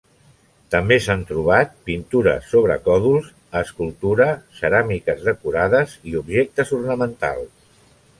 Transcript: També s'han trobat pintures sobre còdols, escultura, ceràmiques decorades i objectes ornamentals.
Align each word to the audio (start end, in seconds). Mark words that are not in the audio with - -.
També 0.75 0.95
s'han 1.07 1.19
trobat 1.31 1.75
pintures 1.89 2.47
sobre 2.53 2.77
còdols, 2.87 3.27
escultura, 3.61 4.27
ceràmiques 4.61 5.21
decorades 5.29 5.95
i 6.13 6.17
objectes 6.23 6.73
ornamentals. 6.79 7.71